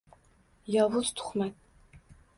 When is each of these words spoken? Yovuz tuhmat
Yovuz 0.77 1.13
tuhmat 1.21 1.55